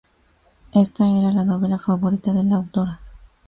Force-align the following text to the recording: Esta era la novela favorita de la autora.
Esta 0.73 1.07
era 1.07 1.31
la 1.31 1.43
novela 1.45 1.77
favorita 1.77 2.33
de 2.33 2.43
la 2.43 2.55
autora. 2.55 2.99